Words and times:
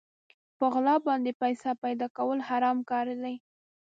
په 0.57 0.65
غلا 0.73 0.95
باندې 1.07 1.31
پيسې 1.41 1.71
پيدا 1.83 2.07
کول 2.17 2.39
حرام 2.49 2.77
کار 2.89 3.07
دی. 3.23 3.35